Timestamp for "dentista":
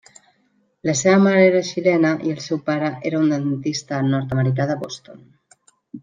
3.33-3.99